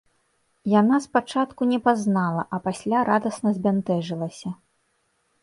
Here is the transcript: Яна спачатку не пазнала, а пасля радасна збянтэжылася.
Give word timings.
Яна 0.79 0.99
спачатку 1.05 1.61
не 1.73 1.79
пазнала, 1.87 2.47
а 2.57 2.61
пасля 2.65 2.97
радасна 3.11 3.49
збянтэжылася. 3.59 4.49